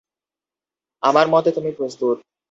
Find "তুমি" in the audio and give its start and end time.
1.51-1.71